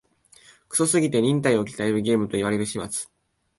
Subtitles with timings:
[0.67, 3.07] クソすぎて忍耐を鍛えるゲームと言われる始末